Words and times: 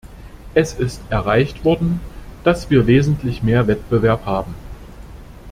Es 0.55 0.73
ist 0.73 0.99
erreicht 1.11 1.63
worden, 1.63 1.99
dass 2.43 2.71
wir 2.71 2.87
wesentlich 2.87 3.43
mehr 3.43 3.67
Wettbewerb 3.67 4.25
haben. 4.25 4.55